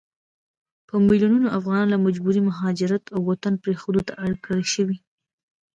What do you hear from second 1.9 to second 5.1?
له مجبوري مهاجرت او وطن پريښودو ته اړ کړل شوي